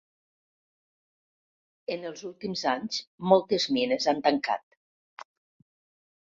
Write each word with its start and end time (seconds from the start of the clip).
En 1.95 2.07
els 2.11 2.23
últims 2.29 2.63
anys 2.71 2.97
moltes 3.33 3.69
mines 3.77 4.09
han 4.13 4.23
tancat. 4.31 4.67